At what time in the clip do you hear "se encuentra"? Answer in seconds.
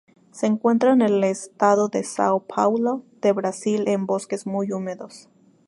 0.31-0.93